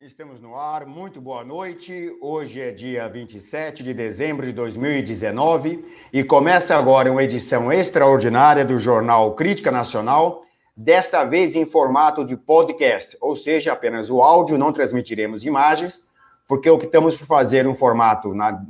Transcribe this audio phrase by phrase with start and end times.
[0.00, 2.16] Estamos no ar, muito boa noite.
[2.20, 8.78] Hoje é dia 27 de dezembro de 2019 e começa agora uma edição extraordinária do
[8.78, 10.44] jornal Crítica Nacional,
[10.76, 16.06] desta vez em formato de podcast, ou seja, apenas o áudio, não transmitiremos imagens,
[16.46, 18.64] porque optamos por fazer um formato na,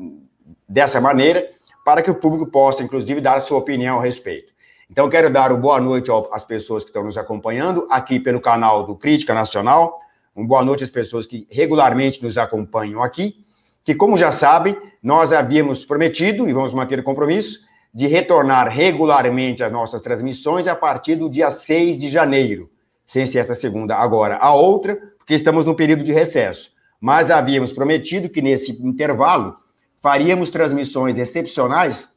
[0.67, 1.47] dessa maneira
[1.85, 4.51] para que o público possa, inclusive, dar sua opinião a respeito.
[4.91, 8.85] Então, quero dar uma boa noite às pessoas que estão nos acompanhando aqui pelo canal
[8.85, 10.08] do Crítica Nacional
[10.39, 13.45] uma boa noite às pessoas que regularmente nos acompanham aqui,
[13.85, 17.61] que, como já sabem, nós havíamos prometido, e vamos manter o compromisso,
[17.93, 22.71] de retornar regularmente às nossas transmissões a partir do dia 6 de janeiro,
[23.05, 26.71] sem ser essa segunda agora a outra, porque estamos no período de recesso.
[27.01, 29.57] Mas havíamos prometido que nesse intervalo
[30.01, 32.13] faríamos transmissões excepcionais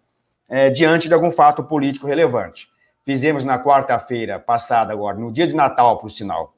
[0.48, 2.67] é, diante de algum fato político relevante.
[3.04, 6.54] Fizemos na quarta-feira passada, agora, no dia de Natal, por sinal,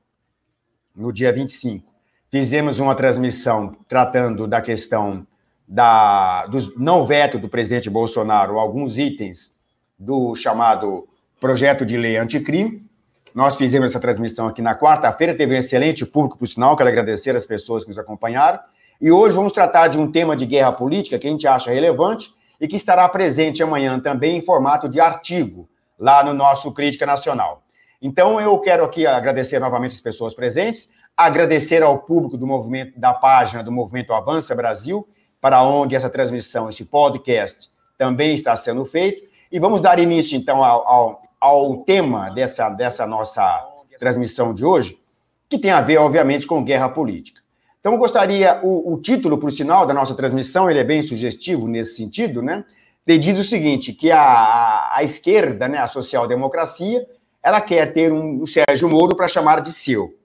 [0.95, 1.91] no dia 25.
[2.29, 5.25] Fizemos uma transmissão tratando da questão
[5.67, 9.53] da, do não veto do presidente Bolsonaro, alguns itens
[9.97, 11.07] do chamado
[11.39, 12.85] projeto de lei anticrime.
[13.33, 17.35] Nós fizemos essa transmissão aqui na quarta-feira, teve um excelente público, por sinal, quero agradecer
[17.35, 18.59] as pessoas que nos acompanharam.
[19.01, 22.31] E hoje vamos tratar de um tema de guerra política que a gente acha relevante
[22.61, 27.62] e que estará presente amanhã também em formato de artigo, lá no nosso Crítica Nacional.
[28.05, 33.13] Então, eu quero aqui agradecer novamente as pessoas presentes, agradecer ao público do movimento, da
[33.13, 35.07] página do Movimento Avança Brasil,
[35.39, 39.23] para onde essa transmissão, esse podcast também está sendo feito.
[39.49, 43.65] E vamos dar início, então, ao, ao, ao tema dessa, dessa nossa
[43.97, 44.99] transmissão de hoje,
[45.47, 47.41] que tem a ver, obviamente, com guerra política.
[47.79, 51.69] Então, eu gostaria, o, o título, por sinal, da nossa transmissão, ele é bem sugestivo
[51.69, 52.65] nesse sentido, né?
[53.07, 57.07] Ele diz o seguinte, que a, a, a esquerda, né, a social-democracia,
[57.43, 60.17] ela quer ter um, Sérgio Moro para chamar de seu.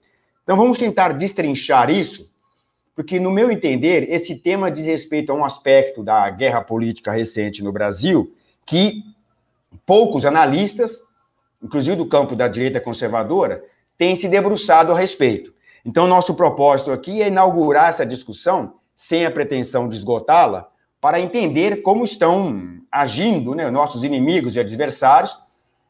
[0.43, 2.29] Então vamos tentar destrinchar isso,
[2.95, 7.63] porque, no meu entender, esse tema diz respeito a um aspecto da guerra política recente
[7.63, 8.33] no Brasil
[8.65, 9.03] que
[9.85, 11.03] poucos analistas,
[11.61, 13.63] inclusive do campo da direita conservadora,
[13.97, 15.53] têm se debruçado a respeito.
[15.85, 20.69] Então, nosso propósito aqui é inaugurar essa discussão, sem a pretensão de esgotá-la,
[20.99, 25.37] para entender como estão agindo né, nossos inimigos e adversários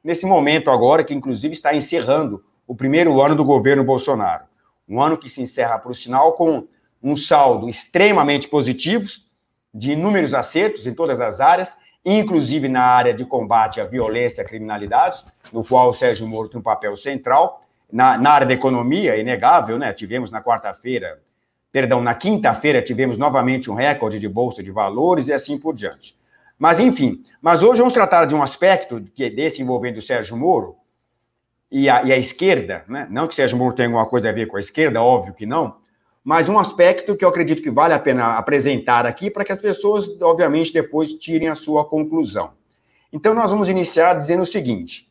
[0.03, 4.43] nesse momento agora, que inclusive está encerrando o primeiro ano do governo Bolsonaro.
[4.87, 6.67] Um ano que se encerra, por sinal, com
[7.01, 9.07] um saldo extremamente positivo,
[9.73, 14.45] de inúmeros acertos em todas as áreas, inclusive na área de combate à violência e
[14.45, 15.23] à criminalidade,
[15.53, 17.63] no qual o Sérgio Moro tem um papel central.
[17.91, 19.93] Na, na área da economia, é inegável, né?
[19.93, 21.21] Tivemos na quarta-feira,
[21.71, 26.19] perdão, na quinta-feira, tivemos novamente um recorde de bolsa de valores e assim por diante.
[26.59, 30.35] Mas, enfim, mas hoje vamos tratar de um aspecto que é desse envolvendo o Sérgio
[30.35, 30.75] Moro
[31.71, 33.07] e a, e a esquerda, né?
[33.09, 35.45] não que o Sérgio Moro tenha alguma coisa a ver com a esquerda, óbvio que
[35.45, 35.77] não,
[36.21, 39.61] mas um aspecto que eu acredito que vale a pena apresentar aqui para que as
[39.61, 42.51] pessoas, obviamente, depois tirem a sua conclusão.
[43.11, 45.09] Então, nós vamos iniciar dizendo o seguinte: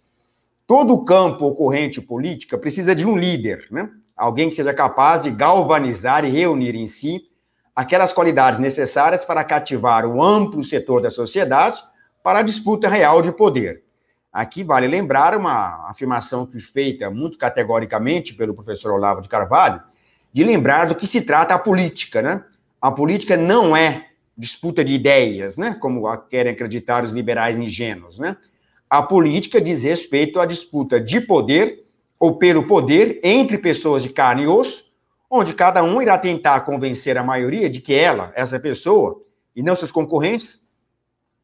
[0.67, 3.91] todo campo ocorrente política precisa de um líder, né?
[4.15, 7.28] alguém que seja capaz de galvanizar e reunir em si
[7.79, 11.81] aquelas qualidades necessárias para cativar o amplo setor da sociedade
[12.25, 13.85] para a disputa real de poder.
[14.33, 19.81] Aqui vale lembrar uma afirmação que feita muito categoricamente pelo professor Olavo de Carvalho,
[20.33, 22.43] de lembrar do que se trata a política, né?
[22.83, 25.77] A política não é disputa de ideias, né?
[25.81, 28.37] Como querem acreditar os liberais ingênuos, né?
[28.91, 31.85] A política diz respeito à disputa de poder
[32.19, 34.88] ou pelo poder entre pessoas de carne e osso,
[35.31, 39.23] onde cada um irá tentar convencer a maioria de que ela, essa pessoa,
[39.55, 40.67] e não seus concorrentes,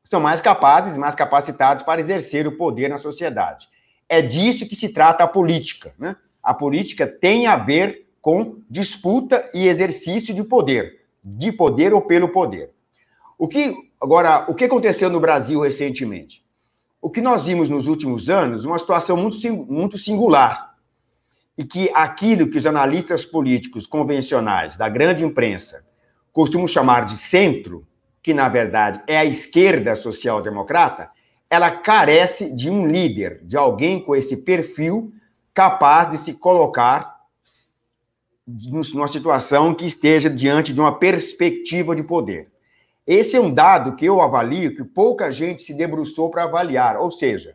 [0.05, 3.69] são mais capazes, mais capacitados para exercer o poder na sociedade.
[4.09, 5.95] É disso que se trata a política.
[5.99, 6.17] Né?
[6.43, 12.29] A política tem a ver com disputa e exercício de poder, de poder ou pelo
[12.29, 12.71] poder.
[13.39, 16.45] O que agora, o que aconteceu no Brasil recentemente?
[17.03, 20.74] O que nós vimos nos últimos anos, uma situação muito, muito singular
[21.57, 25.85] e que aquilo que os analistas políticos convencionais da grande imprensa
[26.33, 27.87] costumam chamar de centro,
[28.23, 31.11] que na verdade é a esquerda social-democrata,
[31.49, 35.13] ela carece de um líder, de alguém com esse perfil
[35.53, 37.15] capaz de se colocar
[38.47, 42.51] numa situação que esteja diante de uma perspectiva de poder.
[43.07, 47.11] Esse é um dado que eu avalio que pouca gente se debruçou para avaliar, ou
[47.11, 47.55] seja,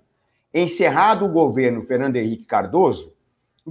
[0.53, 3.11] encerrado o governo Fernando Henrique Cardoso,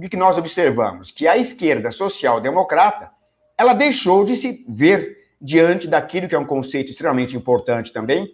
[0.05, 1.11] o que nós observamos?
[1.11, 3.11] Que a esquerda social-democrata,
[3.57, 8.33] ela deixou de se ver diante daquilo que é um conceito extremamente importante também,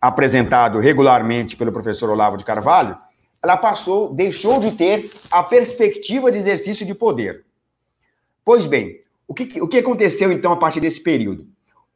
[0.00, 2.96] apresentado regularmente pelo professor Olavo de Carvalho,
[3.42, 7.44] ela passou, deixou de ter a perspectiva de exercício de poder.
[8.44, 11.48] Pois bem, O que, o que aconteceu, então, a partir desse período?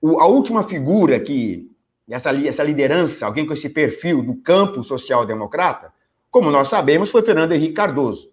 [0.02, 1.70] O, a última figura que,
[2.08, 5.92] essa, essa liderança, alguém com esse perfil do campo social-democrata,
[6.28, 8.29] como nós sabemos, foi Fernando Henrique Cardoso,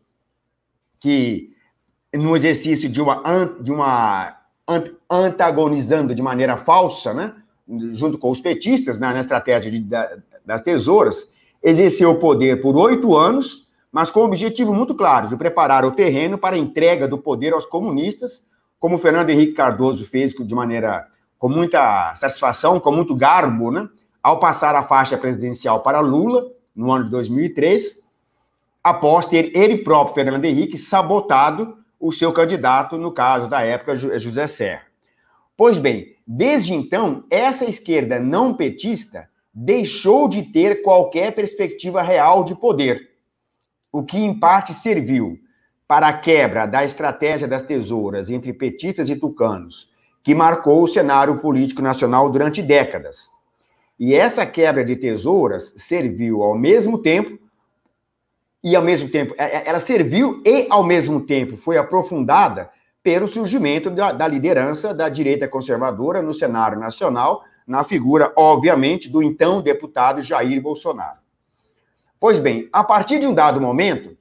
[0.99, 1.51] que,
[2.13, 3.21] no exercício de uma,
[3.59, 4.37] de uma
[5.09, 7.33] antagonizando de maneira falsa, né,
[7.93, 12.75] junto com os petistas, na, na estratégia de, da, das tesouras, exerceu o poder por
[12.77, 17.07] oito anos, mas com o objetivo muito claro de preparar o terreno para a entrega
[17.07, 18.45] do poder aos comunistas,
[18.79, 21.07] como Fernando Henrique Cardoso fez de maneira
[21.37, 23.87] com muita satisfação, com muito garbo, né,
[24.21, 27.99] ao passar a faixa presidencial para Lula no ano de 2003,
[28.89, 34.47] após ter ele próprio, Fernando Henrique, sabotado o seu candidato, no caso da época, José
[34.47, 34.83] Serra.
[35.57, 42.55] Pois bem, desde então, essa esquerda não petista deixou de ter qualquer perspectiva real de
[42.55, 43.09] poder,
[43.91, 45.37] o que em parte serviu
[45.87, 49.89] para a quebra da estratégia das tesouras entre petistas e tucanos,
[50.23, 53.31] que marcou o cenário político nacional durante décadas.
[53.99, 57.46] E essa quebra de tesouras serviu ao mesmo tempo
[58.67, 62.69] e ao mesmo tempo é, é, ela serviu e ao mesmo tempo foi aprofundada
[63.01, 69.23] pelo surgimento da, da liderança da direita conservadora no cenário nacional, na figura, obviamente, do
[69.23, 71.19] então deputado Jair Bolsonaro.
[72.19, 74.17] Pois bem, a partir de um dado momento,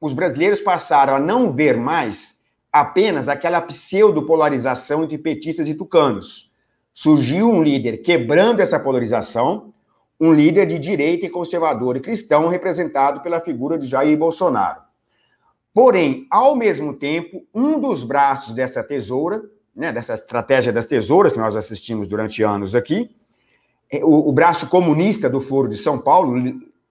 [0.00, 2.38] os brasileiros passaram a não ver mais
[2.72, 6.48] apenas aquela pseudo-polarização entre petistas e tucanos.
[6.94, 9.74] Surgiu um líder quebrando essa polarização,
[10.20, 14.80] um líder de direita e conservador e cristão representado pela figura de Jair Bolsonaro.
[15.72, 19.42] Porém, ao mesmo tempo, um dos braços dessa tesoura,
[19.74, 23.10] né, dessa estratégia das tesouras que nós assistimos durante anos aqui,
[23.92, 26.34] é, o, o braço comunista do Foro de São Paulo,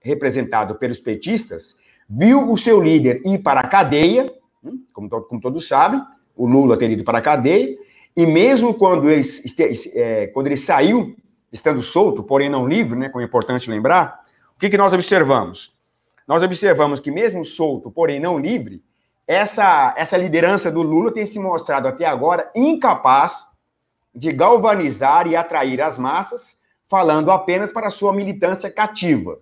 [0.00, 1.76] representado pelos petistas,
[2.08, 4.32] viu o seu líder ir para a cadeia,
[4.62, 6.00] hum, como, como todos sabem,
[6.36, 7.76] o Lula ter ido para a cadeia,
[8.16, 9.22] e mesmo quando ele,
[9.94, 11.16] é, quando ele saiu
[11.52, 14.20] estando solto, porém não livre, né, como é importante lembrar,
[14.56, 15.74] o que, que nós observamos?
[16.26, 18.82] Nós observamos que, mesmo solto, porém não livre,
[19.26, 23.46] essa, essa liderança do Lula tem se mostrado até agora incapaz
[24.14, 26.56] de galvanizar e atrair as massas,
[26.88, 29.38] falando apenas para sua militância cativa.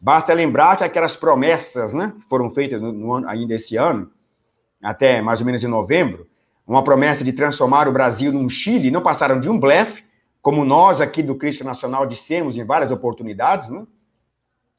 [0.00, 4.10] Basta lembrar que aquelas promessas, né, que foram feitas no, no, ainda esse ano,
[4.82, 6.26] até mais ou menos em novembro,
[6.66, 10.04] uma promessa de transformar o Brasil num Chile, não passaram de um blefe,
[10.42, 13.86] como nós aqui do Crítica Nacional dissemos em várias oportunidades, né?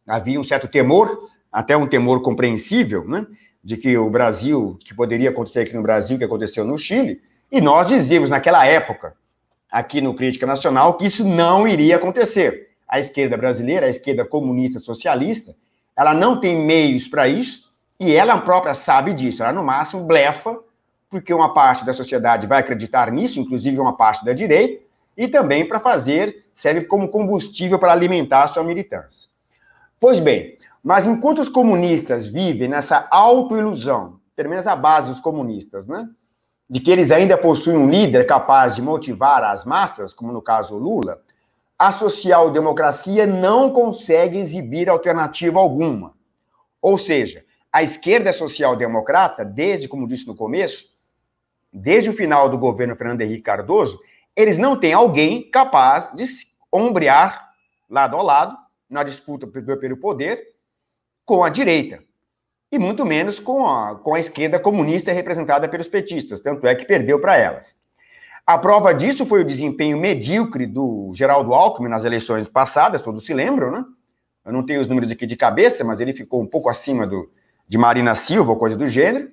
[0.08, 3.25] havia um certo temor, até um temor compreensível, né?
[3.63, 7.22] de que o Brasil, que poderia acontecer aqui no Brasil, que aconteceu no Chile,
[7.52, 9.16] e nós dizíamos naquela época,
[9.72, 12.69] aqui no Crítica Nacional, que isso não iria acontecer.
[12.88, 15.56] A esquerda brasileira, a esquerda comunista socialista,
[15.96, 20.57] ela não tem meios para isso, e ela própria sabe disso, ela no máximo blefa,
[21.10, 24.81] porque uma parte da sociedade vai acreditar nisso, inclusive uma parte da direita,
[25.21, 29.29] e também para fazer, serve como combustível para alimentar a sua militância.
[30.00, 35.88] Pois bem, mas enquanto os comunistas vivem nessa autoilusão, pelo menos a base dos comunistas,
[35.88, 36.09] né?
[36.68, 40.75] De que eles ainda possuem um líder capaz de motivar as massas, como no caso
[40.75, 41.21] Lula,
[41.77, 46.13] a social-democracia não consegue exibir alternativa alguma.
[46.81, 50.87] Ou seja, a esquerda social-democrata, desde, como disse no começo,
[51.71, 53.99] desde o final do governo Fernando Henrique Cardoso,
[54.35, 56.26] eles não têm alguém capaz de
[56.71, 57.52] ombrear
[57.90, 58.57] lado a lado
[58.90, 60.52] na disputa pelo poder
[61.26, 62.04] com a direita.
[62.71, 66.85] E muito menos com a, com a esquerda comunista representada pelos petistas, tanto é que
[66.85, 67.78] perdeu para elas.
[68.45, 73.33] A prova disso foi o desempenho medíocre do Geraldo Alckmin nas eleições passadas, todos se
[73.33, 73.85] lembram, né?
[74.44, 77.30] Eu não tenho os números aqui de cabeça, mas ele ficou um pouco acima do,
[77.68, 79.30] de Marina Silva, coisa do gênero.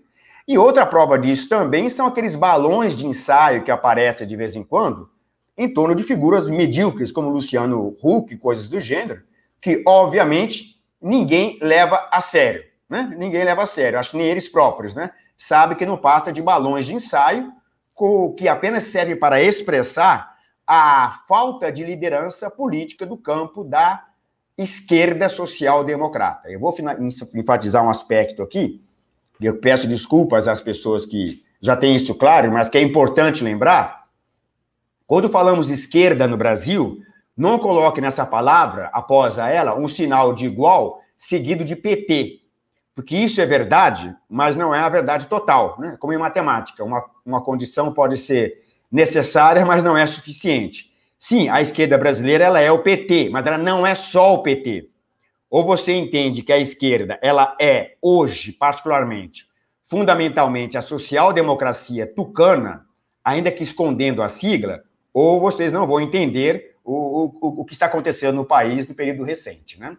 [0.48, 4.64] E outra prova disso também são aqueles balões de ensaio que aparecem de vez em
[4.64, 5.10] quando
[5.58, 9.22] em torno de figuras medíocres, como Luciano Huck, coisas do gênero,
[9.60, 12.64] que, obviamente, ninguém leva a sério.
[12.88, 13.12] Né?
[13.18, 15.10] Ninguém leva a sério, acho que nem eles próprios, né?
[15.36, 17.52] Sabe que não passa de balões de ensaio
[18.36, 24.04] que apenas servem para expressar a falta de liderança política do campo da
[24.56, 26.48] esquerda social-democrata.
[26.48, 26.74] Eu vou
[27.34, 28.80] enfatizar um aspecto aqui,
[29.46, 34.04] eu peço desculpas às pessoas que já têm isso claro, mas que é importante lembrar.
[35.06, 37.00] Quando falamos esquerda no Brasil,
[37.36, 42.40] não coloque nessa palavra, após a ela, um sinal de igual seguido de PT.
[42.94, 45.76] Porque isso é verdade, mas não é a verdade total.
[45.78, 45.96] Né?
[46.00, 50.90] Como em matemática, uma, uma condição pode ser necessária, mas não é suficiente.
[51.18, 54.88] Sim, a esquerda brasileira ela é o PT, mas ela não é só o PT.
[55.50, 59.46] Ou você entende que a esquerda, ela é, hoje, particularmente,
[59.86, 62.86] fundamentalmente a social-democracia tucana,
[63.24, 67.86] ainda que escondendo a sigla, ou vocês não vão entender o, o, o que está
[67.86, 69.80] acontecendo no país no período recente.
[69.80, 69.96] Né?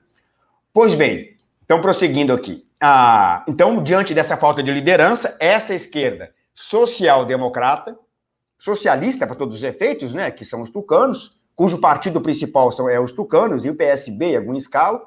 [0.72, 2.66] Pois bem, então prosseguindo aqui.
[2.80, 7.98] Ah, então, diante dessa falta de liderança, essa esquerda social-democrata,
[8.58, 13.00] socialista para todos os efeitos, né, que são os tucanos, cujo partido principal são é
[13.00, 15.02] os tucanos e o PSB em algum escala,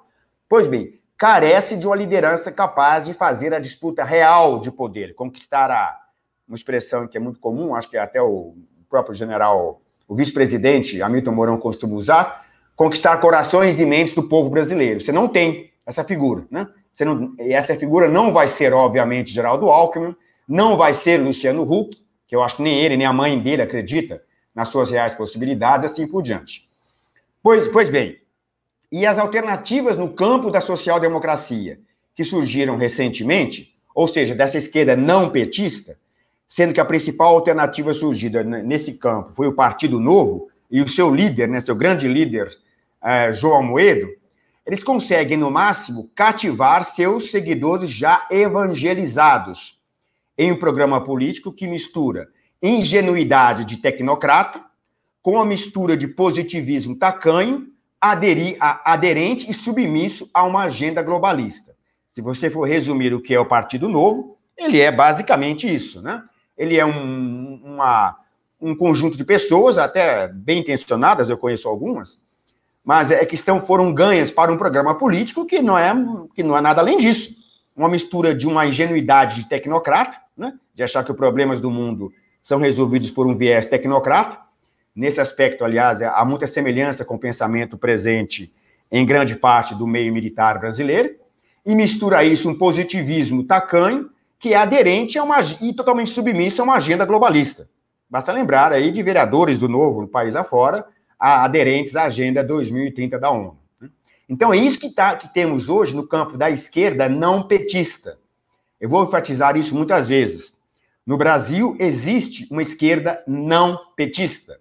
[0.53, 5.71] pois bem, carece de uma liderança capaz de fazer a disputa real de poder, conquistar
[5.71, 5.99] a,
[6.47, 8.55] uma expressão que é muito comum, acho que até o
[8.87, 12.45] próprio general, o vice-presidente Hamilton Mourão costuma usar,
[12.77, 15.01] conquistar corações e mentes do povo brasileiro.
[15.01, 16.69] Você não tem essa figura, né?
[16.93, 20.15] Você não, essa figura não vai ser, obviamente, Geraldo Alckmin,
[20.47, 21.97] não vai ser Luciano Huck,
[22.29, 24.23] que eu acho que nem ele, nem a mãe dele acredita
[24.55, 26.69] nas suas reais possibilidades, assim por diante.
[27.43, 28.19] Pois, pois bem,
[28.93, 31.81] e as alternativas no campo da social-democracia
[32.15, 35.97] que surgiram recentemente, ou seja, dessa esquerda não petista,
[36.47, 41.15] sendo que a principal alternativa surgida nesse campo foi o Partido Novo, e o seu
[41.15, 42.49] líder, né, seu grande líder,
[43.03, 44.09] uh, João Moedo,
[44.67, 49.79] eles conseguem, no máximo, cativar seus seguidores já evangelizados
[50.37, 52.29] em um programa político que mistura
[52.63, 54.63] ingenuidade de tecnocrata
[55.21, 57.72] com a mistura de positivismo tacanho,
[58.03, 61.73] aderi, a, aderente e submisso a uma agenda globalista.
[62.13, 66.23] Se você for resumir o que é o Partido Novo, ele é basicamente isso, né?
[66.59, 68.17] Ele é um, uma,
[68.61, 72.21] um conjunto de pessoas, até bem intencionadas, eu conheço algumas,
[72.85, 75.95] mas é que estão, foram ganhas para um programa político que não é,
[76.35, 77.31] que não é nada além disso.
[77.75, 82.13] Uma mistura de uma ingenuidade de tecnocrata, né, de achar que os problemas do mundo
[82.43, 84.39] são resolvidos por um viés tecnocrata.
[84.95, 88.53] Nesse aspecto, aliás, há muita semelhança com o pensamento presente
[88.91, 91.17] em grande parte do meio militar brasileiro,
[91.65, 96.65] e mistura isso um positivismo tacanho, que é aderente a uma, e totalmente submisso a
[96.65, 97.69] uma agenda globalista.
[98.11, 100.85] Basta lembrar aí de vereadores do Novo, no país afora,
[101.19, 103.57] aderentes à Agenda 2030 da ONU.
[103.81, 103.89] Né?
[104.29, 108.19] Então, é isso que, tá, que temos hoje no campo da esquerda não petista.
[108.79, 110.55] Eu vou enfatizar isso muitas vezes.
[111.07, 114.61] No Brasil, existe uma esquerda não petista.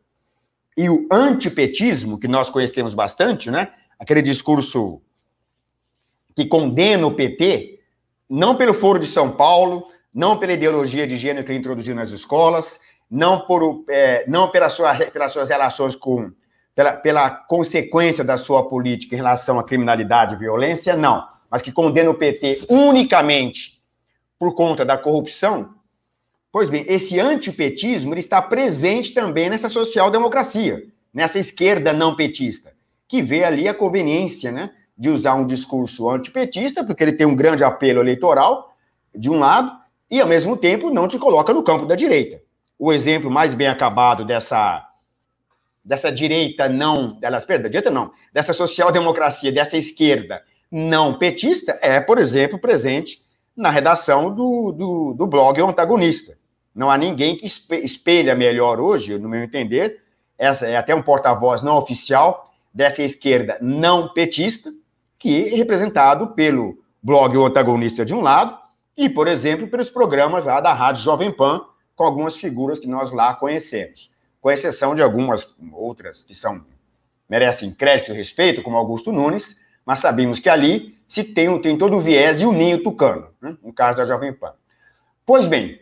[0.78, 3.74] E o antipetismo, que nós conhecemos bastante, né?
[4.00, 5.02] aquele discurso
[6.36, 7.80] que condena o PT,
[8.30, 12.10] não pelo Foro de São Paulo, não pela ideologia de gênero que ele introduziu nas
[12.10, 16.32] escolas, não, por, é, não pela sua, pelas suas relações com
[16.74, 21.28] pela, pela consequência da sua política em relação à criminalidade e violência, não.
[21.50, 23.82] Mas que condena o PT unicamente
[24.40, 25.76] por conta da corrupção,
[26.52, 32.74] pois bem, esse antipetismo está presente também nessa social-democracia, nessa esquerda não petista,
[33.08, 37.36] que vê ali a conveniência né, de usar um discurso antipetista, porque ele tem um
[37.36, 38.76] grande apelo eleitoral,
[39.16, 39.72] de um lado,
[40.10, 42.42] e ao mesmo tempo não te coloca no campo da direita.
[42.78, 44.88] O exemplo mais bem acabado dessa
[45.84, 52.18] dessa direita não, delas, perdão, direita não, dessa social-democracia, dessa esquerda não petista, é, por
[52.18, 53.22] exemplo, presente
[53.56, 56.38] na redação do, do, do blog O Antagonista.
[56.74, 60.02] Não há ninguém que espelha melhor hoje, no meu entender,
[60.38, 64.74] essa é até um porta-voz não oficial dessa esquerda não petista,
[65.20, 68.58] que é representado pelo blog O Antagonista de um lado
[68.98, 71.62] e, por exemplo, pelos programas lá da Rádio Jovem Pan,
[71.96, 74.12] com algumas figuras que nós lá conhecemos
[74.42, 76.66] com exceção de algumas outras que são
[77.30, 81.96] merecem crédito e respeito, como Augusto Nunes, mas sabemos que ali se tem, tem todo
[81.96, 83.56] o viés de um ninho tucano, né?
[83.64, 84.54] no caso da Jovem Pan.
[85.26, 85.80] Pois bem,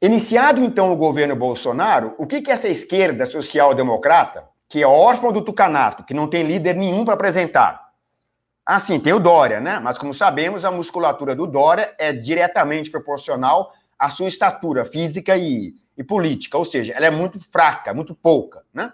[0.00, 5.42] iniciado então o governo Bolsonaro, o que, que essa esquerda social-democrata, que é órfã do
[5.42, 7.88] tucanato, que não tem líder nenhum para apresentar,
[8.70, 9.78] ah, sim, tem o Dória, né?
[9.78, 15.74] Mas como sabemos, a musculatura do Dória é diretamente proporcional à sua estatura física e,
[15.96, 18.92] e política, ou seja, ela é muito fraca, muito pouca, né?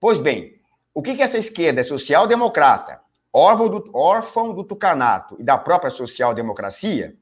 [0.00, 0.54] Pois bem,
[0.94, 2.98] o que, que essa esquerda social-democrata,
[3.30, 7.14] órfão do, órfão do tucanato e da própria social-democracia,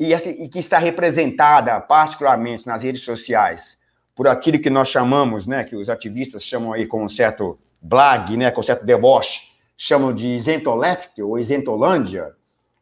[0.00, 3.78] e, e que está representada particularmente nas redes sociais
[4.16, 8.34] por aquilo que nós chamamos, né, que os ativistas chamam aí com um certo blag,
[8.36, 9.42] né, com um certo deboche,
[9.76, 12.32] chamam de isentoleft ou isentolândia,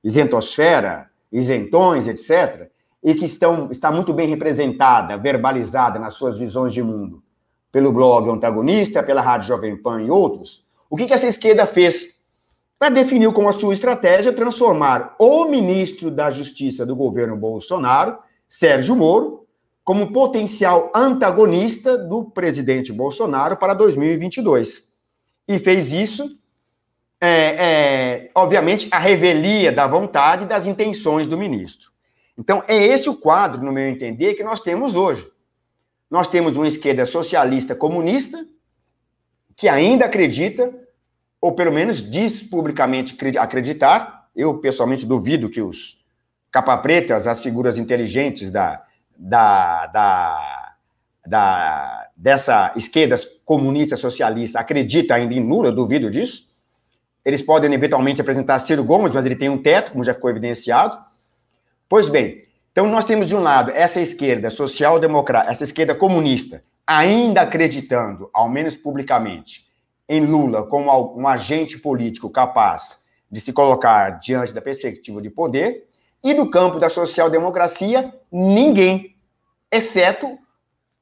[0.03, 2.69] isentosfera, isentões, etc.,
[3.03, 7.23] e que estão, está muito bem representada, verbalizada nas suas visões de mundo,
[7.71, 12.18] pelo blog Antagonista, pela Rádio Jovem Pan e outros, o que, que essa esquerda fez
[12.79, 18.19] para definir como a sua estratégia transformar o ministro da Justiça do governo Bolsonaro,
[18.49, 19.47] Sérgio Moro,
[19.83, 24.87] como potencial antagonista do presidente Bolsonaro para 2022.
[25.49, 26.39] E fez isso,
[27.21, 31.91] é, é, obviamente, a revelia da vontade e das intenções do ministro.
[32.37, 35.27] Então, é esse o quadro, no meu entender, que nós temos hoje.
[36.11, 38.47] nós temos uma esquerda socialista comunista,
[39.57, 40.73] que ainda acredita,
[41.40, 45.99] ou pelo menos diz publicamente acreditar, eu pessoalmente duvido que os
[46.50, 48.83] capa-pretas, as figuras inteligentes da,
[49.16, 50.75] da, da,
[51.26, 56.49] da, dessa esquerda comunista socialista acredita ainda em Lula, eu duvido disso.
[57.25, 60.99] Eles podem eventualmente apresentar Ciro Gomes, mas ele tem um teto, como já ficou evidenciado.
[61.88, 67.42] Pois bem, então nós temos de um lado essa esquerda social-democrata, essa esquerda comunista, ainda
[67.42, 69.68] acreditando, ao menos publicamente,
[70.09, 72.99] em Lula como um agente político capaz
[73.31, 75.88] de se colocar diante da perspectiva de poder,
[76.23, 79.17] e do campo da social-democracia, ninguém,
[79.71, 80.38] exceto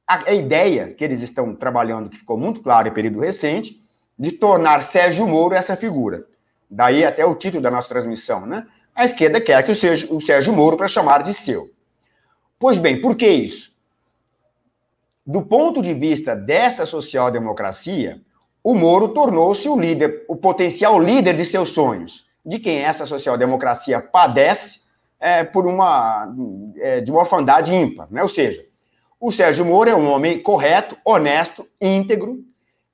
[0.07, 3.81] a, ideia que eles estão trabalhando, que ficou muito claro em período recente,
[4.17, 6.25] de tornar Sérgio Moro essa figura.
[6.69, 8.65] Daí até o título da nossa transmissão, né?
[8.93, 11.71] A esquerda quer que o Sérgio, o Sérgio Moro para chamar de seu.
[12.59, 13.75] Pois bem, por que isso?
[15.25, 18.21] Do ponto de vista dessa social-democracia,
[18.67, 24.01] o Moro tornou-se o líder, o potencial líder de seus sonhos, de quem essa social-democracia
[24.01, 24.81] padece
[25.21, 26.35] é, por uma
[26.75, 28.21] é, de uma orfandade ímpar, né?
[28.21, 28.65] Ou seja,
[29.21, 32.43] o Sérgio Moro é um homem correto, honesto, íntegro,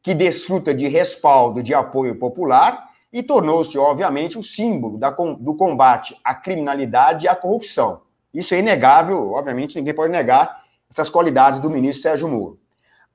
[0.03, 6.15] que desfruta de respaldo, de apoio popular e tornou-se, obviamente, o símbolo da, do combate
[6.23, 8.01] à criminalidade e à corrupção.
[8.31, 12.59] Isso é inegável, obviamente, ninguém pode negar essas qualidades do ministro Sérgio Moro.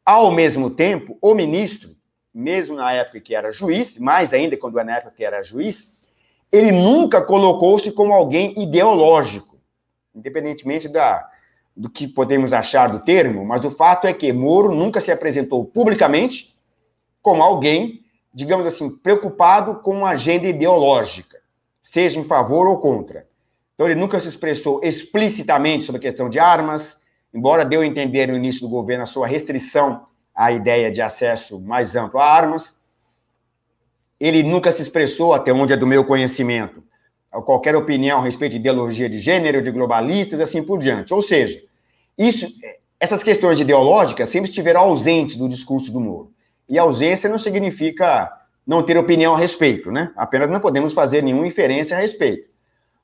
[0.04, 1.96] Ao mesmo tempo, o ministro,
[2.38, 5.92] mesmo na época que era juiz, mais ainda quando é na época que era juiz,
[6.52, 9.58] ele nunca colocou-se como alguém ideológico,
[10.14, 11.28] independentemente da,
[11.76, 15.64] do que podemos achar do termo, mas o fato é que Moro nunca se apresentou
[15.64, 16.56] publicamente
[17.20, 21.40] como alguém, digamos assim, preocupado com uma agenda ideológica,
[21.82, 23.26] seja em favor ou contra.
[23.74, 27.00] Então, ele nunca se expressou explicitamente sobre a questão de armas,
[27.34, 30.07] embora deu a entender no início do governo a sua restrição
[30.38, 32.78] à ideia de acesso mais amplo a armas
[34.20, 36.82] ele nunca se expressou, até onde é do meu conhecimento,
[37.44, 41.14] qualquer opinião a respeito de ideologia de gênero, de globalistas, assim por diante.
[41.14, 41.62] Ou seja,
[42.16, 42.48] isso,
[42.98, 46.32] essas questões ideológicas sempre estiveram ausentes do discurso do Moro.
[46.68, 48.30] E ausência não significa
[48.66, 50.12] não ter opinião a respeito, né?
[50.16, 52.50] Apenas não podemos fazer nenhuma inferência a respeito.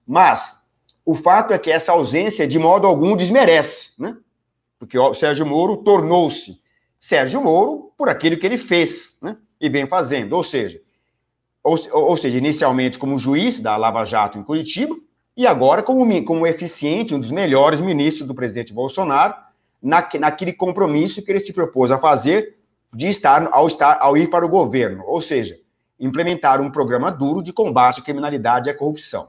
[0.07, 0.61] Mas
[1.07, 4.17] o fato é que essa ausência, de modo algum, desmerece, né?
[4.79, 6.61] Porque o Sérgio Moro tornou-se
[7.05, 9.37] Sérgio Moro por aquilo que ele fez, né?
[9.61, 10.33] E vem fazendo.
[10.33, 10.81] Ou seja,
[11.63, 14.97] ou, ou seja, inicialmente como juiz da Lava Jato em Curitiba,
[15.37, 19.35] e agora como, como eficiente, um dos melhores ministros do presidente Bolsonaro,
[19.83, 22.57] na, naquele compromisso que ele se propôs a fazer
[22.91, 25.61] de estar ao, estar ao ir para o governo, ou seja,
[26.01, 29.29] implementar um programa duro de combate à criminalidade e à corrupção.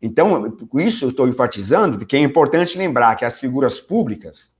[0.00, 4.58] Então, com isso eu estou enfatizando, porque é importante lembrar que as figuras públicas,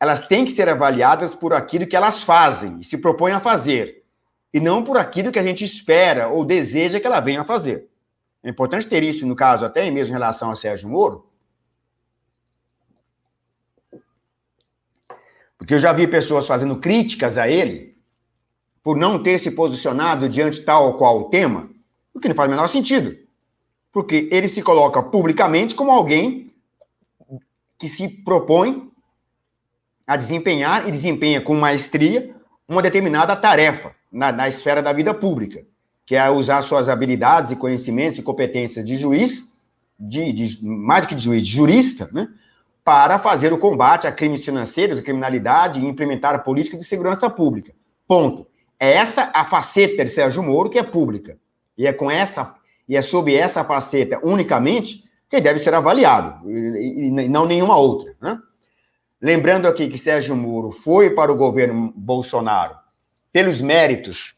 [0.00, 4.04] elas têm que ser avaliadas por aquilo que elas fazem e se propõem a fazer,
[4.52, 7.88] e não por aquilo que a gente espera ou deseja que ela venha a fazer.
[8.42, 11.26] É importante ter isso, no caso, até mesmo em relação a Sérgio Moro,
[15.58, 17.98] porque eu já vi pessoas fazendo críticas a ele
[18.82, 21.68] por não ter se posicionado diante tal ou qual tema,
[22.14, 23.18] o que não faz o menor sentido.
[23.92, 26.54] Porque ele se coloca publicamente como alguém
[27.76, 28.87] que se propõe
[30.08, 32.34] a desempenhar e desempenha com maestria
[32.66, 35.62] uma determinada tarefa na, na esfera da vida pública,
[36.06, 39.44] que é usar suas habilidades e conhecimentos e competências de juiz,
[40.00, 42.26] de, de, mais do que de juiz, de jurista, né,
[42.82, 47.28] para fazer o combate a crimes financeiros, a criminalidade e implementar a política de segurança
[47.28, 47.74] pública.
[48.06, 48.46] Ponto.
[48.80, 51.36] É essa a faceta de Sérgio Moro que é pública.
[51.76, 52.54] E é com essa
[52.88, 58.14] e é sob essa faceta unicamente que deve ser avaliado, e, e não nenhuma outra.
[58.18, 58.40] Né?
[59.20, 62.76] Lembrando aqui que Sérgio Moro foi para o governo Bolsonaro
[63.32, 64.34] pelos méritos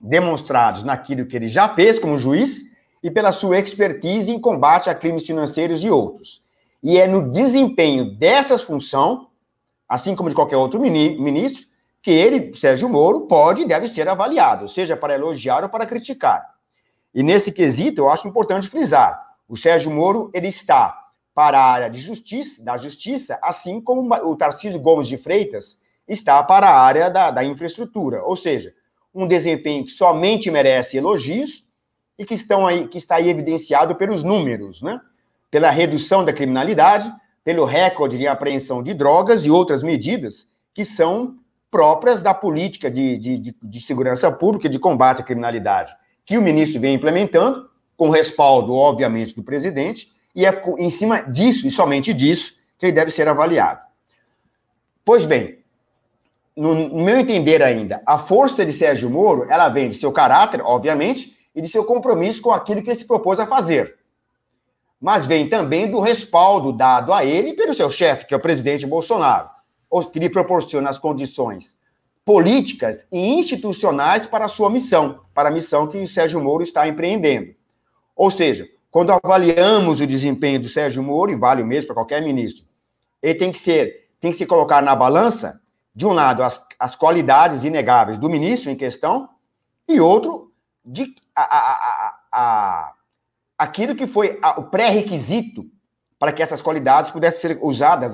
[0.00, 2.62] demonstrados naquilo que ele já fez como juiz
[3.02, 6.42] e pela sua expertise em combate a crimes financeiros e outros.
[6.82, 9.26] E é no desempenho dessas funções,
[9.86, 11.66] assim como de qualquer outro ministro,
[12.00, 16.54] que ele, Sérgio Moro, pode e deve ser avaliado, seja para elogiar ou para criticar.
[17.14, 21.07] E nesse quesito, eu acho importante frisar, o Sérgio Moro, ele está
[21.38, 26.42] para a área de justiça, da justiça, assim como o Tarcísio Gomes de Freitas está
[26.42, 28.74] para a área da, da infraestrutura, ou seja,
[29.14, 31.64] um desempenho que somente merece elogios
[32.18, 35.00] e que, estão aí, que está aí evidenciado pelos números, né?
[35.48, 37.08] pela redução da criminalidade,
[37.44, 41.36] pelo recorde de apreensão de drogas e outras medidas que são
[41.70, 45.94] próprias da política de, de, de, de segurança pública e de combate à criminalidade,
[46.26, 51.66] que o ministro vem implementando, com respaldo, obviamente, do presidente, e é em cima disso,
[51.66, 53.80] e somente disso, que ele deve ser avaliado.
[55.04, 55.58] Pois bem,
[56.56, 61.36] no, meu entender ainda, a força de Sérgio Moro, ela vem de seu caráter, obviamente,
[61.54, 63.96] e de seu compromisso com aquilo que ele se propôs a fazer.
[65.00, 68.86] Mas vem também do respaldo dado a ele pelo seu chefe, que é o presidente
[68.86, 69.48] Bolsonaro,
[70.12, 71.78] que lhe proporciona as condições
[72.24, 76.86] políticas e institucionais para a sua missão, para a missão que o Sérgio Moro está
[76.86, 77.54] empreendendo.
[78.14, 82.22] Ou seja, quando avaliamos o desempenho do Sérgio Moro, e vale o mesmo para qualquer
[82.22, 82.64] ministro,
[83.22, 85.60] ele tem que ser, tem que se colocar na balança,
[85.94, 89.28] de um lado, as, as qualidades inegáveis do ministro em questão,
[89.88, 90.52] e outro,
[90.84, 92.92] de, a, a, a,
[93.58, 95.66] aquilo que foi o pré-requisito
[96.18, 98.12] para que essas qualidades pudessem ser usadas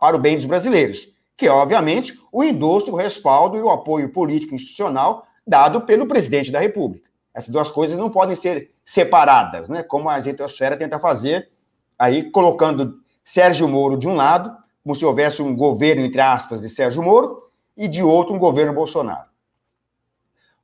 [0.00, 4.12] para o bem dos brasileiros que é, obviamente, o endosso, o respaldo e o apoio
[4.12, 7.10] político institucional dado pelo presidente da República.
[7.34, 9.82] Essas duas coisas não podem ser separadas, né?
[9.82, 11.50] como a Zetosfera tenta fazer,
[11.98, 16.68] aí colocando Sérgio Moro de um lado, como se houvesse um governo, entre aspas, de
[16.68, 19.28] Sérgio Moro, e de outro um governo Bolsonaro.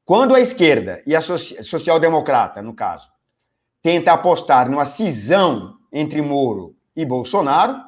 [0.04, 3.08] Quando a esquerda e a social-democrata, no caso,
[3.82, 7.80] tenta apostar numa cisão entre Moro e Bolsonaro,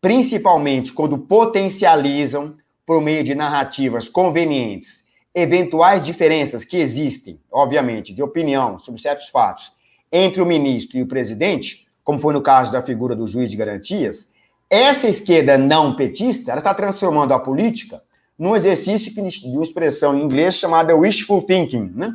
[0.00, 5.04] principalmente quando potencializam, por meio de narrativas convenientes,
[5.36, 9.70] eventuais diferenças que existem, obviamente, de opinião sobre certos fatos
[10.10, 13.56] entre o ministro e o presidente, como foi no caso da figura do juiz de
[13.56, 14.26] garantias,
[14.70, 18.02] essa esquerda não petista ela está transformando a política
[18.38, 22.14] num exercício de uma expressão em inglês chamada wishful thinking, né?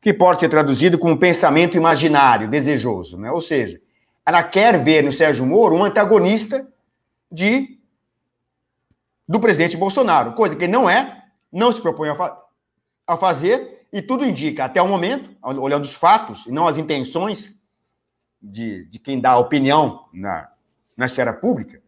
[0.00, 3.16] que pode ser traduzido como pensamento imaginário, desejoso.
[3.16, 3.30] Né?
[3.32, 3.80] Ou seja,
[4.26, 6.68] ela quer ver no Sérgio Moro um antagonista
[7.32, 7.78] de
[9.26, 12.47] do presidente Bolsonaro, coisa que não é, não se propõe a, fa
[13.08, 17.56] a fazer, e tudo indica, até o momento, olhando os fatos e não as intenções
[18.40, 20.48] de, de quem dá opinião na,
[20.94, 21.80] na esfera pública,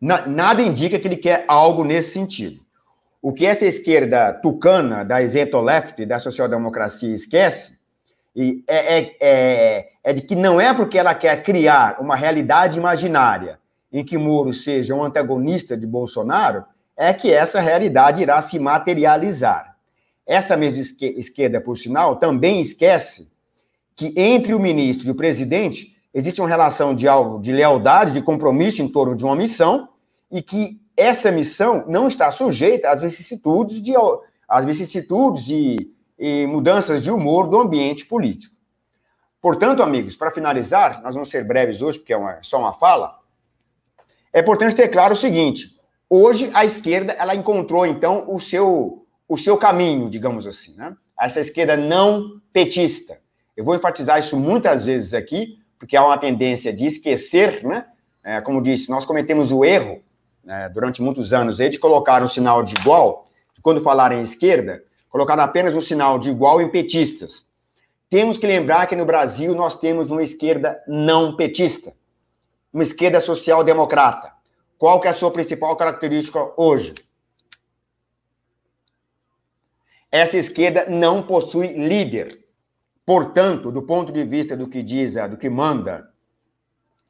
[0.00, 2.64] na, nada indica que ele quer algo nesse sentido.
[3.20, 7.78] O que essa esquerda tucana da isento-left, da social-democracia, esquece
[8.34, 12.78] e é, é, é, é de que não é porque ela quer criar uma realidade
[12.78, 13.58] imaginária
[13.92, 16.64] em que Moro seja um antagonista de Bolsonaro,
[16.96, 19.75] é que essa realidade irá se materializar.
[20.26, 23.30] Essa mesma esquerda, por sinal, também esquece
[23.94, 27.06] que entre o ministro e o presidente existe uma relação de
[27.40, 29.88] de lealdade, de compromisso em torno de uma missão,
[30.30, 33.94] e que essa missão não está sujeita às vicissitudes de
[34.48, 38.54] às vicissitudes e, e mudanças de humor do ambiente político.
[39.40, 43.18] Portanto, amigos, para finalizar, nós vamos ser breves hoje, porque é uma, só uma fala.
[44.32, 45.78] É importante ter claro o seguinte:
[46.10, 50.96] hoje a esquerda ela encontrou então o seu o seu caminho, digamos assim, né?
[51.18, 53.18] Essa esquerda não petista.
[53.56, 57.86] Eu vou enfatizar isso muitas vezes aqui, porque há uma tendência de esquecer, né?
[58.22, 60.02] É, como disse, nós cometemos o erro
[60.44, 63.28] né, durante muitos anos de colocar um sinal de igual,
[63.62, 67.46] quando falar em esquerda, colocar apenas um sinal de igual em petistas.
[68.10, 71.92] Temos que lembrar que no Brasil nós temos uma esquerda não petista
[72.76, 74.32] uma esquerda social-democrata.
[74.76, 76.92] Qual que é a sua principal característica hoje?
[80.16, 82.42] Essa esquerda não possui líder.
[83.04, 86.08] Portanto, do ponto de vista do que diz, do que manda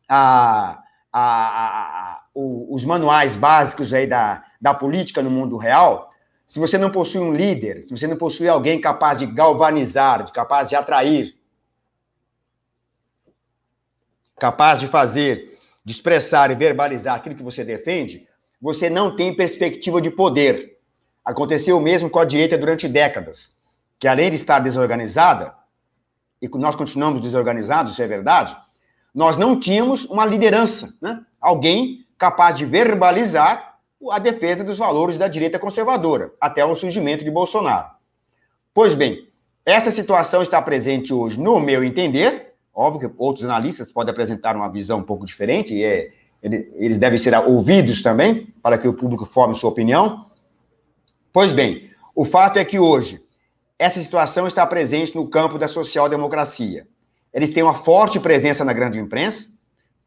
[0.08, 6.10] a, a, a, os manuais básicos aí da, da política no mundo real,
[6.44, 10.68] se você não possui um líder, se você não possui alguém capaz de galvanizar, capaz
[10.68, 11.36] de atrair,
[14.36, 18.26] capaz de fazer de expressar e verbalizar aquilo que você defende,
[18.60, 20.75] você não tem perspectiva de poder.
[21.26, 23.52] Aconteceu o mesmo com a direita durante décadas,
[23.98, 25.52] que além de estar desorganizada,
[26.40, 28.56] e nós continuamos desorganizados, isso é verdade,
[29.12, 31.20] nós não tínhamos uma liderança, né?
[31.40, 33.78] alguém capaz de verbalizar
[34.10, 37.90] a defesa dos valores da direita conservadora, até o surgimento de Bolsonaro.
[38.72, 39.26] Pois bem,
[39.64, 44.68] essa situação está presente hoje, no meu entender, Óbvio que outros analistas podem apresentar uma
[44.68, 46.10] visão um pouco diferente, e é,
[46.42, 50.26] eles devem ser ouvidos também, para que o público forme sua opinião.
[51.36, 53.20] Pois bem, o fato é que hoje
[53.78, 56.88] essa situação está presente no campo da social-democracia.
[57.30, 59.46] Eles têm uma forte presença na grande imprensa,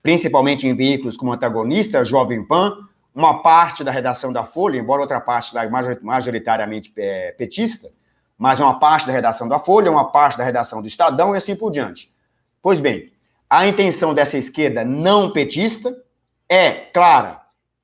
[0.01, 2.75] principalmente em veículos como Antagonista, Jovem Pan,
[3.13, 5.69] uma parte da redação da Folha, embora outra parte da
[6.01, 7.91] majoritariamente é, petista,
[8.35, 11.55] mas uma parte da redação da Folha, uma parte da redação do Estadão e assim
[11.55, 12.11] por diante.
[12.59, 13.13] Pois bem,
[13.47, 15.95] a intenção dessa esquerda não petista
[16.49, 17.38] é clara.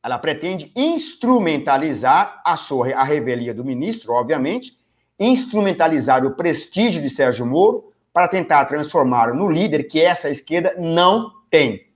[0.06, 4.78] Ela pretende instrumentalizar a sua a revelia do ministro, obviamente,
[5.20, 11.32] instrumentalizar o prestígio de Sérgio Moro para tentar transformá-lo no líder que essa esquerda não
[11.50, 11.88] tem.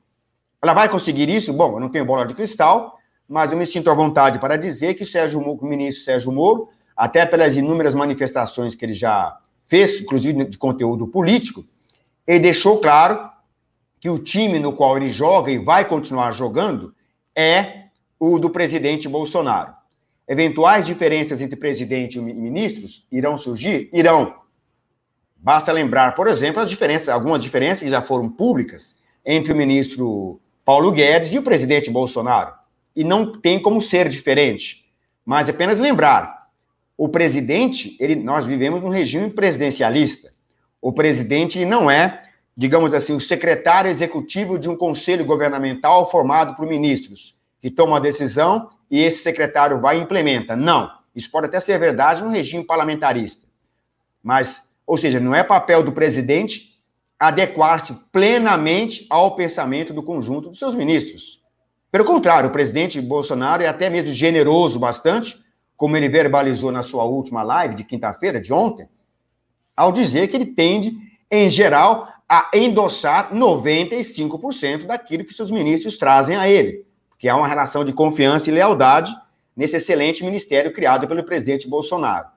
[0.59, 1.53] Ela vai conseguir isso?
[1.53, 4.95] Bom, eu não tenho bola de cristal, mas eu me sinto à vontade para dizer
[4.95, 10.45] que Sérgio, o ministro Sérgio Moro, até pelas inúmeras manifestações que ele já fez, inclusive
[10.45, 11.63] de conteúdo político,
[12.25, 13.29] ele deixou claro
[13.99, 16.91] que o time no qual ele joga e vai continuar jogando
[17.35, 17.78] é
[18.19, 19.73] o do presidente Bolsonaro.
[20.27, 23.89] Eventuais diferenças entre presidente e ministros irão surgir?
[23.93, 24.35] Irão.
[25.35, 30.39] Basta lembrar, por exemplo, as diferenças, algumas diferenças que já foram públicas entre o ministro
[30.65, 32.53] Paulo Guedes e o presidente Bolsonaro.
[32.95, 34.85] E não tem como ser diferente.
[35.25, 36.49] Mas apenas lembrar,
[36.97, 40.33] o presidente, ele, nós vivemos num regime presidencialista.
[40.81, 42.23] O presidente não é,
[42.55, 47.99] digamos assim, o secretário executivo de um conselho governamental formado por ministros, que toma a
[47.99, 50.55] decisão e esse secretário vai e implementa.
[50.55, 50.91] Não.
[51.15, 53.47] Isso pode até ser verdade no regime parlamentarista.
[54.23, 56.69] Mas, ou seja, não é papel do presidente
[57.19, 61.41] adequar-se plenamente ao pensamento do conjunto dos seus ministros.
[61.91, 65.37] Pelo contrário, o presidente Bolsonaro é até mesmo generoso bastante
[65.75, 68.87] como ele verbalizou na sua última live de quinta-feira, de ontem,
[69.75, 70.93] ao dizer que ele tende,
[71.31, 76.85] em geral, a endossar 95% daquilo que seus ministros trazem a ele,
[77.19, 79.13] que há uma relação de confiança e lealdade
[79.55, 82.27] nesse excelente ministério criado pelo presidente Bolsonaro.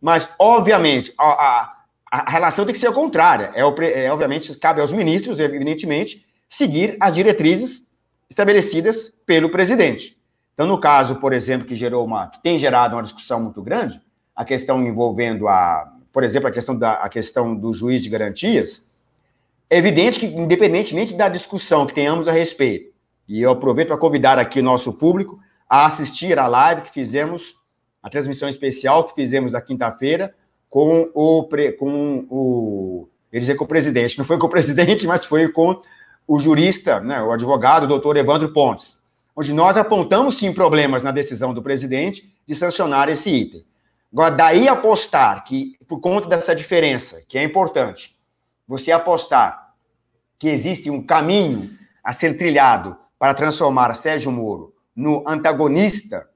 [0.00, 1.76] Mas, obviamente, a, a,
[2.10, 3.50] a relação tem que ser contrária.
[3.54, 3.62] É,
[4.04, 7.86] é, obviamente, cabe aos ministros, evidentemente, seguir as diretrizes
[8.28, 10.16] estabelecidas pelo presidente.
[10.52, 14.00] Então, no caso, por exemplo, que gerou uma, que tem gerado uma discussão muito grande,
[14.34, 18.86] a questão envolvendo a, por exemplo, a questão da a questão do juiz de garantias,
[19.70, 22.95] é evidente que, independentemente da discussão que tenhamos a respeito,
[23.28, 27.56] e eu aproveito para convidar aqui o nosso público a assistir a live que fizemos,
[28.02, 30.34] a transmissão especial que fizemos na quinta-feira
[30.68, 35.24] com o, com o, ele dizer com o presidente, não foi com o presidente, mas
[35.24, 35.80] foi com
[36.26, 39.00] o jurista, né, o advogado, o doutor Evandro Pontes
[39.36, 43.64] onde nós apontamos sim problemas na decisão do presidente de sancionar esse item.
[44.10, 48.16] Agora, daí apostar que, por conta dessa diferença, que é importante,
[48.66, 49.74] você apostar
[50.38, 51.70] que existe um caminho
[52.02, 56.28] a ser trilhado para transformar Sérgio Moro no antagonista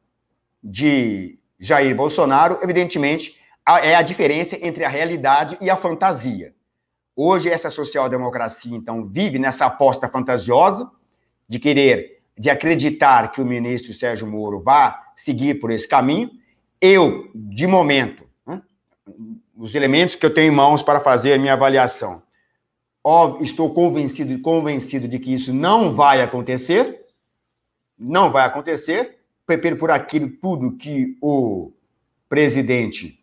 [0.63, 6.55] de Jair Bolsonaro, evidentemente, é a diferença entre a realidade e a fantasia.
[7.15, 10.91] Hoje, essa social-democracia, então, vive nessa aposta fantasiosa
[11.49, 16.31] de querer de acreditar que o ministro Sérgio Moro vá seguir por esse caminho.
[16.81, 18.63] Eu, de momento, né,
[19.55, 22.23] os elementos que eu tenho em mãos para fazer minha avaliação,
[23.03, 27.07] ó, estou convencido, convencido de que isso não vai acontecer,
[27.99, 29.19] não vai acontecer,
[29.79, 31.73] por aquilo tudo que o
[32.29, 33.19] presidente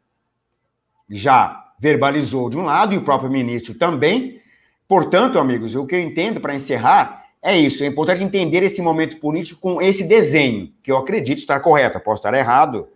[1.09, 4.41] já verbalizou de um lado e o próprio ministro também.
[4.87, 9.17] Portanto, amigos, o que eu entendo para encerrar é isso, é importante entender esse momento
[9.17, 12.89] político com esse desenho, que eu acredito estar correto, posso estar errado,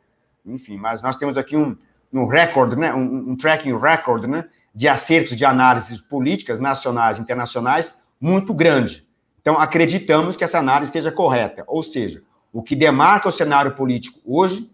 [0.46, 1.78] enfim, mas nós temos aqui um,
[2.12, 7.22] um recorde, né, um, um tracking record, né, de acertos de análises políticas nacionais e
[7.22, 9.06] internacionais muito grande.
[9.42, 11.64] Então, acreditamos que essa análise esteja correta.
[11.68, 12.22] Ou seja,
[12.54, 14.70] o que demarca o cenário político hoje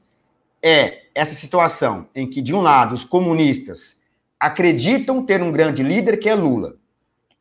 [0.61, 3.97] é essa situação em que, de um lado, os comunistas
[4.39, 6.75] acreditam ter um grande líder que é Lula.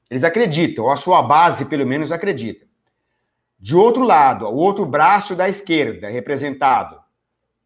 [0.08, 2.64] Eles acreditam, ou a sua base, pelo menos, acredita.
[3.58, 6.98] De outro lado, o outro braço da esquerda, representado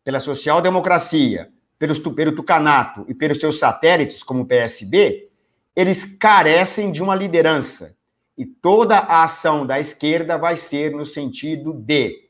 [0.03, 5.31] pela social-democracia, pelo, pelo tucanato e pelos seus satélites, como o PSB,
[5.75, 7.97] eles carecem de uma liderança.
[8.37, 12.29] E toda a ação da esquerda vai ser no sentido de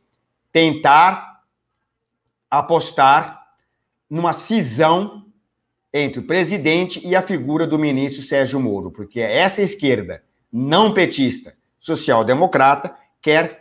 [0.52, 1.42] tentar
[2.48, 3.40] apostar
[4.08, 5.26] numa cisão
[5.92, 11.54] entre o presidente e a figura do ministro Sérgio Moro, porque essa esquerda não petista,
[11.80, 13.59] social-democrata, quer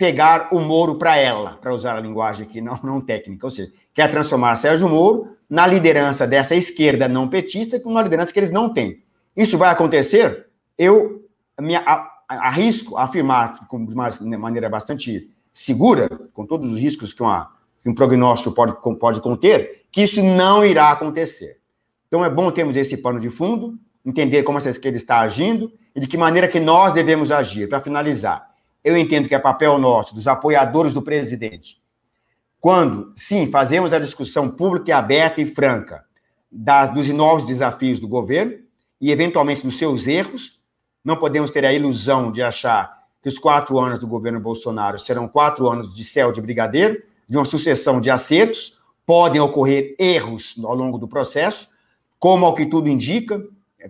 [0.00, 3.70] pegar o Moro para ela, para usar a linguagem aqui não, não técnica, ou seja,
[3.92, 8.50] quer transformar Sérgio Moro na liderança dessa esquerda não petista, com uma liderança que eles
[8.50, 9.02] não têm.
[9.36, 10.46] Isso vai acontecer?
[10.78, 11.28] Eu
[11.60, 11.74] me
[12.26, 17.90] arrisco a afirmar, de uma maneira bastante segura, com todos os riscos que, uma, que
[17.90, 21.58] um prognóstico pode, pode conter, que isso não irá acontecer.
[22.08, 26.00] Então é bom termos esse pano de fundo, entender como essa esquerda está agindo e
[26.00, 27.68] de que maneira que nós devemos agir.
[27.68, 28.49] Para finalizar,
[28.82, 31.80] eu entendo que é papel nosso, dos apoiadores do presidente,
[32.60, 36.04] quando, sim, fazemos a discussão pública aberta e franca
[36.50, 38.58] das, dos novos desafios do governo
[39.00, 40.58] e, eventualmente, dos seus erros,
[41.04, 45.28] não podemos ter a ilusão de achar que os quatro anos do governo Bolsonaro serão
[45.28, 50.74] quatro anos de céu de brigadeiro, de uma sucessão de acertos, podem ocorrer erros ao
[50.74, 51.68] longo do processo,
[52.18, 53.42] como ao que tudo indica,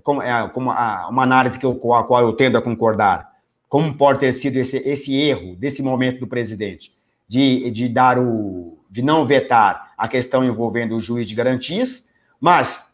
[0.03, 3.30] como, é, como a, uma análise com a qual eu tendo a concordar,
[3.71, 6.93] como pode ter sido esse, esse erro desse momento do presidente,
[7.29, 12.09] de, de dar o de não vetar a questão envolvendo o juiz de garantias,
[12.41, 12.85] mas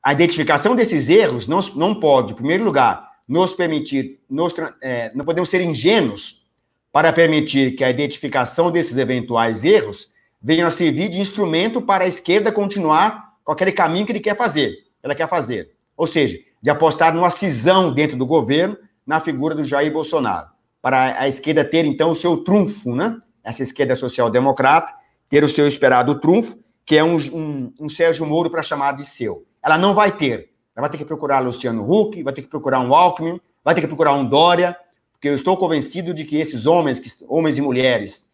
[0.00, 5.24] a identificação desses erros não, não pode, em primeiro lugar, nos permitir, nos, é, não
[5.24, 6.46] podemos ser ingênuos
[6.92, 10.08] para permitir que a identificação desses eventuais erros
[10.40, 14.36] venha a servir de instrumento para a esquerda continuar com aquele caminho que ele quer
[14.36, 15.72] fazer, ela quer fazer.
[15.96, 20.48] Ou seja, de apostar numa cisão dentro do governo na figura do Jair Bolsonaro,
[20.82, 23.16] para a esquerda ter então o seu trunfo, né?
[23.42, 24.92] Essa esquerda social-democrata
[25.30, 29.04] ter o seu esperado trunfo, que é um, um, um Sérgio Moro para chamar de
[29.04, 29.46] seu.
[29.62, 30.50] Ela não vai ter.
[30.76, 33.80] Ela vai ter que procurar Luciano Huck, vai ter que procurar um Alckmin, vai ter
[33.80, 34.76] que procurar um Dória,
[35.12, 38.26] porque eu estou convencido de que esses homens, que, homens e mulheres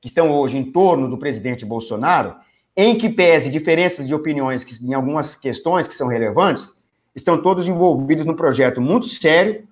[0.00, 2.36] que estão hoje em torno do presidente Bolsonaro,
[2.76, 6.74] em que pese diferenças de opiniões que, em algumas questões que são relevantes,
[7.14, 9.68] estão todos envolvidos num projeto muito sério,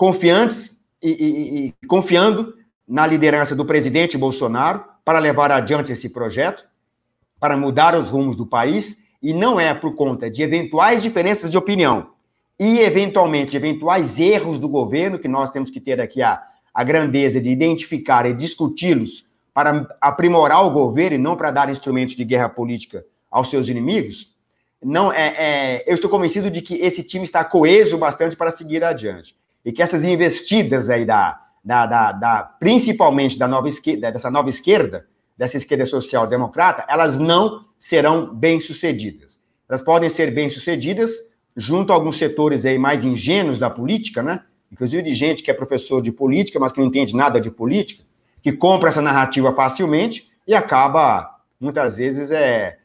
[0.00, 2.54] confiantes e, e, e confiando
[2.88, 6.64] na liderança do presidente Bolsonaro para levar adiante esse projeto,
[7.38, 11.58] para mudar os rumos do país, e não é por conta de eventuais diferenças de
[11.58, 12.12] opinião
[12.58, 17.38] e, eventualmente, eventuais erros do governo, que nós temos que ter aqui a, a grandeza
[17.38, 22.48] de identificar e discuti-los para aprimorar o governo e não para dar instrumentos de guerra
[22.48, 24.34] política aos seus inimigos,
[24.82, 28.82] não é, é, eu estou convencido de que esse time está coeso bastante para seguir
[28.82, 29.38] adiante.
[29.64, 34.48] E que essas investidas aí da, da, da, da principalmente da nova esquerda, dessa nova
[34.48, 39.40] esquerda, dessa esquerda social-democrata, elas não serão bem-sucedidas.
[39.68, 41.12] Elas podem ser bem-sucedidas
[41.56, 44.42] junto a alguns setores aí mais ingênuos da política, né?
[44.72, 48.04] Inclusive de gente que é professor de política, mas que não entende nada de política,
[48.42, 52.78] que compra essa narrativa facilmente e acaba, muitas vezes, é,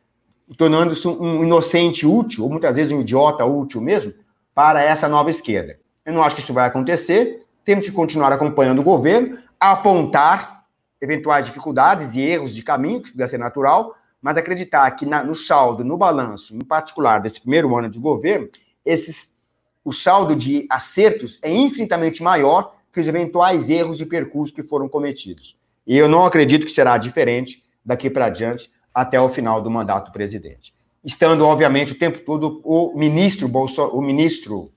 [0.58, 4.14] tornando-se um inocente útil, ou muitas vezes um idiota útil mesmo,
[4.54, 5.78] para essa nova esquerda.
[6.06, 10.64] Eu não acho que isso vai acontecer, temos que continuar acompanhando o governo, apontar
[11.02, 15.36] eventuais dificuldades e erros de caminho, que deve ser natural, mas acreditar que na, no
[15.36, 18.48] saldo, no balanço, em particular desse primeiro ano de governo,
[18.86, 19.32] esses,
[19.84, 24.88] o saldo de acertos é infinitamente maior que os eventuais erros de percurso que foram
[24.88, 25.58] cometidos.
[25.86, 30.08] E eu não acredito que será diferente daqui para diante até o final do mandato
[30.08, 30.74] do presidente.
[31.04, 33.52] Estando, obviamente, o tempo todo o ministro
[33.92, 34.72] o ministro,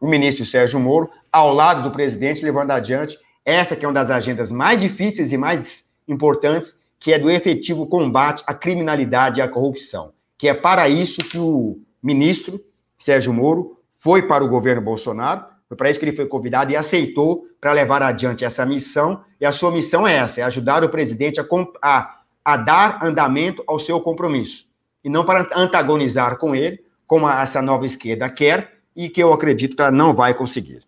[0.00, 4.10] o ministro Sérgio Moro ao lado do presidente, levando adiante essa que é uma das
[4.10, 9.48] agendas mais difíceis e mais importantes, que é do efetivo combate à criminalidade e à
[9.48, 12.60] corrupção, que é para isso que o ministro
[12.98, 16.76] Sérgio Moro foi para o governo Bolsonaro, foi para isso que ele foi convidado e
[16.76, 20.88] aceitou para levar adiante essa missão, e a sua missão é essa, é ajudar o
[20.88, 21.46] presidente a,
[21.82, 24.66] a, a dar andamento ao seu compromisso,
[25.02, 29.76] e não para antagonizar com ele, como essa nova esquerda quer, e que eu acredito
[29.76, 30.82] que ela não vai conseguir.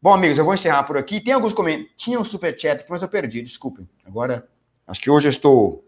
[0.00, 1.20] Bom, amigos, eu vou encerrar por aqui.
[1.20, 1.90] Tem alguns comentários.
[1.96, 3.88] Tinha um superchat, mas eu perdi, desculpem.
[4.04, 4.46] Agora,
[4.86, 5.84] acho que hoje eu estou.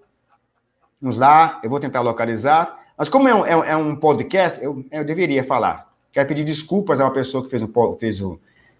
[1.00, 2.78] Vamos lá, eu vou tentar localizar.
[2.96, 5.92] Mas como é um, é um é podcast, eu, eu, deveria falar.
[6.10, 7.96] Quero pedir desculpas a uma pessoa que fez o.
[7.96, 8.20] Fez.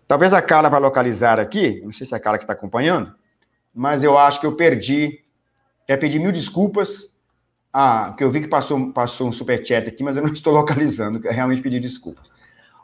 [0.09, 1.81] Talvez a Carla vai localizar aqui.
[1.85, 3.15] Não sei se é a Carla que está acompanhando,
[3.73, 5.23] mas eu acho que eu perdi.
[5.87, 7.15] Quero pedir mil desculpas.
[7.73, 11.21] Ah, que eu vi que passou, passou um superchat aqui, mas eu não estou localizando.
[11.21, 12.33] Realmente pedir desculpas.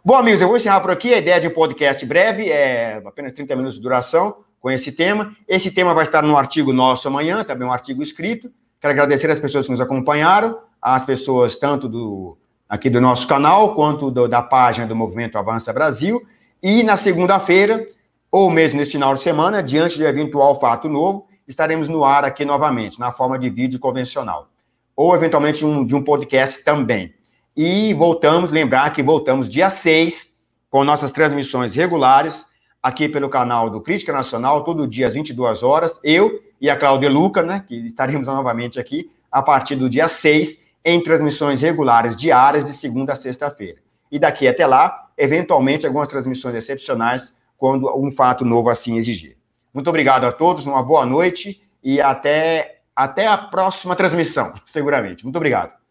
[0.07, 1.15] Bom, amigos, eu vou encerrar por aqui.
[1.15, 5.35] A ideia de um podcast breve é apenas 30 minutos de duração com esse tema.
[5.49, 8.51] Esse tema vai estar no artigo nosso amanhã, também um artigo escrito.
[8.79, 12.37] Quero agradecer as pessoas que nos acompanharam, as pessoas tanto do
[12.69, 16.21] aqui do nosso canal quanto do, da página do Movimento Avança Brasil.
[16.63, 17.89] E na segunda-feira,
[18.31, 22.45] ou mesmo nesse final de semana, diante de eventual fato novo, estaremos no ar aqui
[22.45, 24.51] novamente, na forma de vídeo convencional.
[24.95, 27.15] Ou eventualmente um, de um podcast também.
[27.57, 30.33] E voltamos, lembrar que voltamos dia 6
[30.69, 32.45] com nossas transmissões regulares
[32.83, 36.01] aqui pelo canal do Crítica Nacional, todo dia às 22 horas.
[36.03, 40.61] Eu e a Cláudia Luca, né, que estaremos novamente aqui a partir do dia 6
[40.85, 43.79] em transmissões regulares diárias de segunda a sexta-feira.
[44.11, 49.37] E daqui até lá, eventualmente, algumas transmissões excepcionais quando um fato novo assim exigir.
[49.73, 55.25] Muito obrigado a todos, uma boa noite e até, até a próxima transmissão, seguramente.
[55.25, 55.84] Muito obrigado.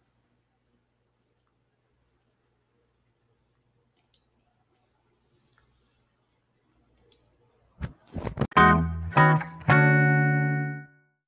[8.56, 8.73] Bye.